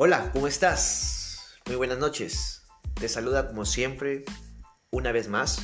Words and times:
Hola, 0.00 0.30
¿cómo 0.30 0.46
estás? 0.46 1.56
Muy 1.66 1.74
buenas 1.74 1.98
noches. 1.98 2.62
Te 2.94 3.08
saluda 3.08 3.48
como 3.48 3.64
siempre, 3.64 4.24
una 4.92 5.10
vez 5.10 5.26
más, 5.26 5.60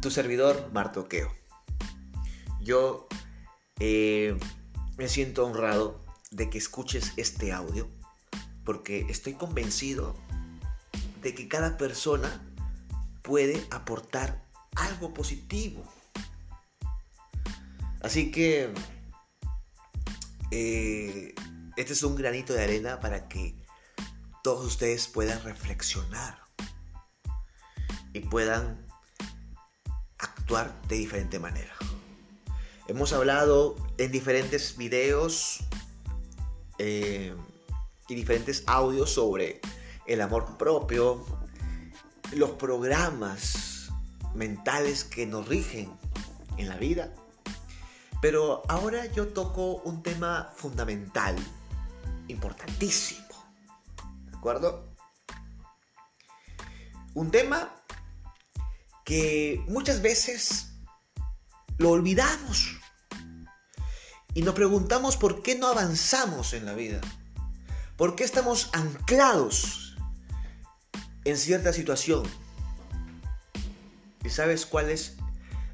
tu 0.00 0.10
servidor 0.10 0.70
Martoqueo. 0.72 1.30
Yo 2.62 3.06
eh, 3.78 4.34
me 4.96 5.08
siento 5.08 5.44
honrado 5.44 6.02
de 6.30 6.48
que 6.48 6.56
escuches 6.56 7.12
este 7.18 7.52
audio 7.52 7.90
porque 8.64 9.04
estoy 9.10 9.34
convencido 9.34 10.16
de 11.20 11.34
que 11.34 11.46
cada 11.46 11.76
persona 11.76 12.50
puede 13.20 13.62
aportar 13.70 14.42
algo 14.74 15.12
positivo. 15.12 15.84
Así 18.00 18.30
que 18.30 18.72
eh, 20.50 21.34
este 21.80 21.94
es 21.94 22.02
un 22.02 22.14
granito 22.14 22.52
de 22.52 22.62
arena 22.62 23.00
para 23.00 23.26
que 23.26 23.56
todos 24.42 24.66
ustedes 24.66 25.08
puedan 25.08 25.42
reflexionar 25.42 26.38
y 28.12 28.20
puedan 28.20 28.86
actuar 30.18 30.78
de 30.88 30.96
diferente 30.96 31.38
manera. 31.38 31.72
Hemos 32.86 33.14
hablado 33.14 33.76
en 33.96 34.12
diferentes 34.12 34.76
videos 34.76 35.60
eh, 36.76 37.34
y 38.08 38.14
diferentes 38.14 38.62
audios 38.66 39.14
sobre 39.14 39.62
el 40.06 40.20
amor 40.20 40.58
propio, 40.58 41.24
los 42.32 42.50
programas 42.50 43.88
mentales 44.34 45.04
que 45.04 45.24
nos 45.24 45.48
rigen 45.48 45.90
en 46.58 46.68
la 46.68 46.76
vida. 46.76 47.14
Pero 48.20 48.64
ahora 48.68 49.06
yo 49.06 49.28
toco 49.28 49.76
un 49.76 50.02
tema 50.02 50.52
fundamental 50.54 51.36
importantísimo. 52.30 53.26
¿De 54.30 54.36
acuerdo? 54.36 54.94
Un 57.14 57.30
tema 57.30 57.74
que 59.04 59.64
muchas 59.68 60.00
veces 60.02 60.72
lo 61.78 61.90
olvidamos 61.90 62.76
y 64.34 64.42
nos 64.42 64.54
preguntamos 64.54 65.16
por 65.16 65.42
qué 65.42 65.56
no 65.56 65.66
avanzamos 65.66 66.52
en 66.52 66.66
la 66.66 66.74
vida. 66.74 67.00
¿Por 67.96 68.14
qué 68.14 68.24
estamos 68.24 68.70
anclados 68.72 69.96
en 71.24 71.36
cierta 71.36 71.72
situación? 71.72 72.22
¿Y 74.24 74.30
sabes 74.30 74.66
cuál 74.66 74.90
es 74.90 75.16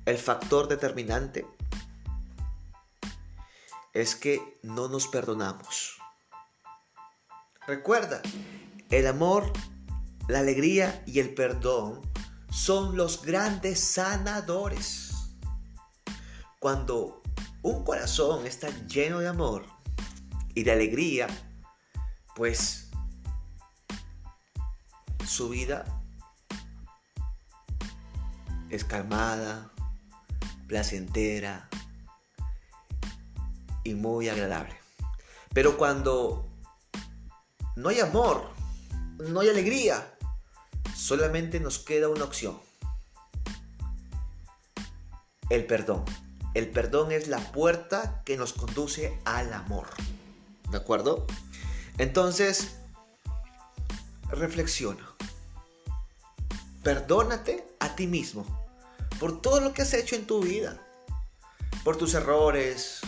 el 0.07 0.19
factor 0.19 0.69
determinante? 0.69 1.47
Es 3.93 4.15
que 4.15 4.59
no 4.63 4.89
nos 4.89 5.07
perdonamos. 5.09 5.99
Recuerda, 7.67 8.23
el 8.91 9.09
amor, 9.09 9.53
la 10.29 10.39
alegría 10.39 11.03
y 11.05 11.19
el 11.19 11.35
perdón 11.35 12.01
son 12.49 12.97
los 12.97 13.23
grandes 13.23 13.81
sanadores. 13.81 15.13
Cuando 16.61 17.23
un 17.63 17.83
corazón 17.83 18.47
está 18.47 18.69
lleno 18.87 19.19
de 19.19 19.27
amor 19.27 19.67
y 20.55 20.63
de 20.63 20.71
alegría, 20.71 21.27
pues 22.37 22.89
su 25.27 25.49
vida 25.49 25.85
es 28.71 28.85
calmada, 28.85 29.73
placentera 30.69 31.69
y 33.83 33.95
muy 33.95 34.29
agradable. 34.29 34.77
Pero 35.53 35.77
cuando 35.77 36.56
no 37.77 37.91
hay 37.91 38.01
amor, 38.01 38.49
no 39.19 39.41
hay 39.41 39.51
alegría. 39.51 40.13
Solamente 40.95 41.61
nos 41.61 41.79
queda 41.79 42.09
una 42.09 42.25
opción. 42.25 42.59
El 45.51 45.67
perdón. 45.67 46.05
El 46.55 46.71
perdón 46.71 47.13
es 47.13 47.29
la 47.29 47.39
puerta 47.53 48.23
que 48.25 48.39
nos 48.39 48.55
conduce 48.55 49.19
al 49.27 49.53
amor. 49.53 49.87
¿De 50.71 50.79
acuerdo? 50.79 51.27
Entonces, 51.99 52.77
reflexiona. 54.31 55.07
Perdónate 56.83 57.67
a 57.79 57.95
ti 57.95 58.07
mismo 58.07 58.47
por 59.21 59.41
todo 59.43 59.61
lo 59.61 59.75
que 59.75 59.83
has 59.83 59.93
hecho 59.93 60.17
en 60.17 60.27
tu 60.27 60.41
vida. 60.41 60.81
Por 61.85 61.97
tus 61.97 62.15
errores, 62.15 63.01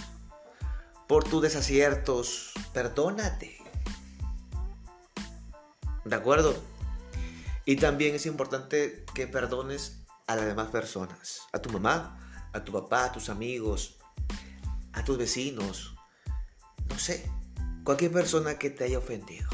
por 1.07 1.25
tus 1.25 1.43
desaciertos. 1.43 2.53
Perdónate. 2.75 3.68
¿De 6.09 6.17
acuerdo? 6.17 6.57
Y 7.67 7.77
también 7.77 8.15
es 8.15 8.25
importante 8.25 9.05
que 9.13 9.27
perdones 9.27 10.07
a 10.27 10.37
las 10.37 10.47
demás 10.47 10.69
personas, 10.69 11.43
a 11.53 11.59
tu 11.59 11.69
mamá, 11.69 12.19
a 12.55 12.65
tu 12.65 12.73
papá, 12.73 13.05
a 13.05 13.13
tus 13.13 13.29
amigos, 13.29 13.99
a 14.95 15.05
tus 15.05 15.19
vecinos, 15.19 15.95
no 16.89 16.99
sé, 16.99 17.31
cualquier 17.85 18.11
persona 18.11 18.59
que 18.59 18.71
te 18.71 18.85
haya 18.85 18.97
ofendido. 18.97 19.51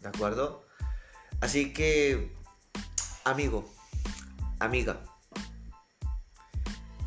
¿De 0.00 0.08
acuerdo? 0.08 0.66
Así 1.40 1.72
que, 1.72 2.36
amigo, 3.24 3.66
amiga, 4.58 5.02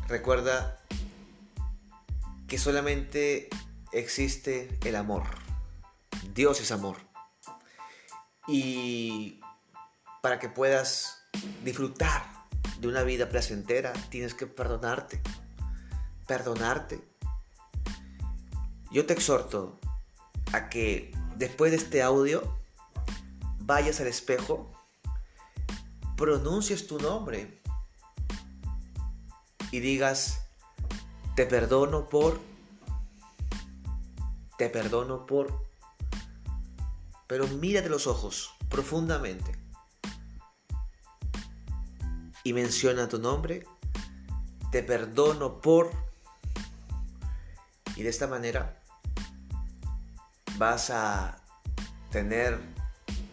recuerda 0.08 0.82
que 2.48 2.58
solamente 2.58 3.48
existe 3.92 4.76
el 4.84 4.96
amor. 4.96 5.22
Dios 6.34 6.60
es 6.60 6.72
amor. 6.72 7.13
Y 8.46 9.40
para 10.22 10.38
que 10.38 10.48
puedas 10.48 11.24
disfrutar 11.62 12.22
de 12.78 12.88
una 12.88 13.02
vida 13.02 13.28
placentera, 13.28 13.92
tienes 14.10 14.34
que 14.34 14.46
perdonarte. 14.46 15.20
Perdonarte. 16.26 17.02
Yo 18.90 19.06
te 19.06 19.12
exhorto 19.12 19.78
a 20.52 20.68
que 20.68 21.12
después 21.36 21.72
de 21.72 21.78
este 21.78 22.02
audio 22.02 22.56
vayas 23.60 24.00
al 24.00 24.06
espejo, 24.06 24.70
pronuncies 26.16 26.86
tu 26.86 26.98
nombre 26.98 27.60
y 29.70 29.80
digas, 29.80 30.46
te 31.34 31.46
perdono 31.46 32.08
por, 32.08 32.40
te 34.56 34.68
perdono 34.68 35.26
por, 35.26 35.64
pero 37.26 37.46
mírate 37.48 37.88
los 37.88 38.06
ojos 38.06 38.54
profundamente 38.68 39.58
y 42.42 42.52
menciona 42.52 43.08
tu 43.08 43.18
nombre, 43.18 43.66
te 44.70 44.82
perdono 44.82 45.60
por... 45.60 45.90
Y 47.96 48.02
de 48.02 48.10
esta 48.10 48.26
manera 48.26 48.82
vas 50.58 50.90
a 50.90 51.42
tener 52.10 52.60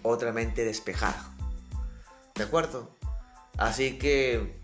otra 0.03 0.31
mente 0.31 0.63
despejada. 0.63 1.29
¿De 2.35 2.43
acuerdo? 2.43 2.95
Así 3.57 3.97
que 3.97 4.61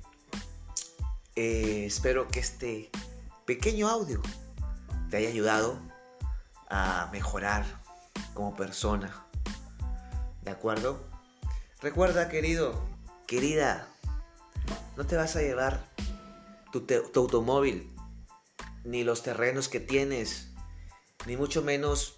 eh, 1.36 1.86
espero 1.86 2.28
que 2.30 2.40
este 2.40 2.90
pequeño 3.46 3.90
audio 3.90 4.22
te 5.10 5.18
haya 5.18 5.30
ayudado 5.30 5.80
a 6.70 7.10
mejorar 7.12 7.66
como 8.34 8.56
persona. 8.56 9.26
¿De 10.44 10.52
acuerdo? 10.52 11.06
Recuerda, 11.82 12.30
querido, 12.30 12.82
querida, 13.28 13.88
no 14.96 15.06
te 15.06 15.16
vas 15.16 15.36
a 15.36 15.42
llevar 15.42 15.86
tu, 16.72 16.86
automóvil, 17.20 17.94
ni 18.84 19.04
los 19.04 19.24
terrenos 19.24 19.70
que 19.70 19.80
tienes, 19.80 20.50
ni 21.26 21.38
mucho 21.38 21.62
menos 21.62 22.18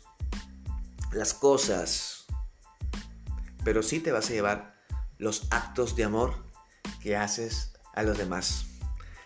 las 1.11 1.33
cosas. 1.33 2.25
Pero 3.63 3.83
sí 3.83 3.99
te 3.99 4.11
vas 4.11 4.29
a 4.29 4.33
llevar 4.33 4.75
los 5.17 5.47
actos 5.51 5.95
de 5.95 6.05
amor 6.05 6.33
que 7.01 7.17
haces 7.17 7.73
a 7.93 8.03
los 8.03 8.17
demás. 8.17 8.65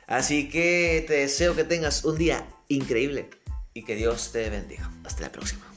Así 0.07 0.49
que 0.49 1.03
te 1.07 1.15
deseo 1.15 1.55
que 1.55 1.63
tengas 1.63 2.03
un 2.05 2.17
día 2.17 2.47
increíble 2.67 3.29
y 3.73 3.83
que 3.83 3.95
Dios 3.95 4.31
te 4.31 4.49
bendiga. 4.49 4.91
Hasta 5.03 5.21
la 5.21 5.31
próxima. 5.31 5.72